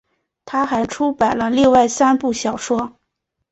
[0.45, 2.95] 她还出版了另外三部小说。